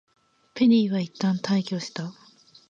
[0.55, 2.11] ペリーはいったん退去した。